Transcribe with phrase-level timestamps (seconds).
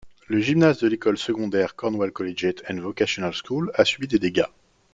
[0.29, 4.49] Le gymnase de l'école secondaire Cornwall Collegiate and Vocational School a subi des dégâts.